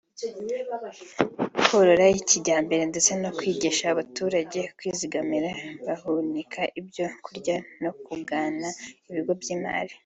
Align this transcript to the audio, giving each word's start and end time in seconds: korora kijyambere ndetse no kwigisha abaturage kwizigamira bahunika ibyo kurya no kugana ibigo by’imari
korora 1.65 2.05
kijyambere 2.27 2.83
ndetse 2.91 3.11
no 3.21 3.29
kwigisha 3.37 3.83
abaturage 3.89 4.59
kwizigamira 4.77 5.51
bahunika 5.85 6.61
ibyo 6.79 7.05
kurya 7.25 7.55
no 7.83 7.91
kugana 8.03 8.69
ibigo 9.09 9.31
by’imari 9.41 9.93